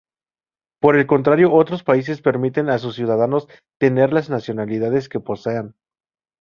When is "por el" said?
0.81-1.05